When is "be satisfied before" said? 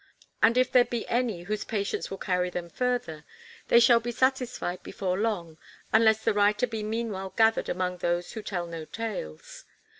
3.99-5.15